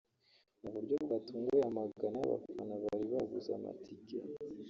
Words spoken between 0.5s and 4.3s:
Mu buryo bwatunguye amagana y’abafana bari baguze amatike